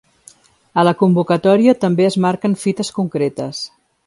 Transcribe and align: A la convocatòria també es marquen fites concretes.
A 0.81 0.85
la 0.87 0.93
convocatòria 1.01 1.77
també 1.85 2.09
es 2.09 2.19
marquen 2.27 2.57
fites 2.65 2.95
concretes. 3.01 3.63